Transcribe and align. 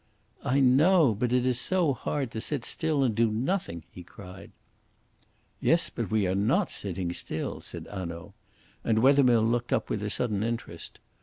"I 0.43 0.59
know. 0.61 1.13
But 1.13 1.31
it 1.31 1.45
is 1.45 1.59
so 1.59 1.93
hard 1.93 2.31
to 2.31 2.41
sit 2.41 2.65
still 2.65 3.03
and 3.03 3.13
do 3.13 3.29
nothing," 3.29 3.83
he 3.91 4.01
cried. 4.01 4.49
"Yes, 5.59 5.91
but 5.91 6.09
we 6.09 6.25
are 6.25 6.33
not 6.33 6.71
sitting 6.71 7.13
still," 7.13 7.61
said 7.61 7.85
Hanaud; 7.85 8.33
and 8.83 9.03
Wethermill 9.03 9.43
looked 9.43 9.71
up 9.71 9.91
with 9.91 10.01
a 10.01 10.09
sudden 10.09 10.41
interest. 10.41 10.97